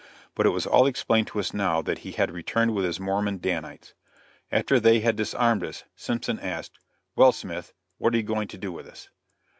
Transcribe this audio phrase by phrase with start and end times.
[0.33, 3.37] But it was all explained to us now that he had returned with his Mormon
[3.37, 3.93] Danites.
[4.51, 6.79] After they had disarmed us, Simpson asked,
[7.15, 9.09] "Well, Smith, what are you going to do with us?"